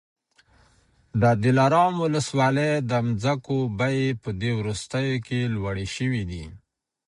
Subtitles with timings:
[1.21, 6.43] د دلارام ولسوالۍ د مځکو بیې په دې وروستیو کي لوړي سوې دي.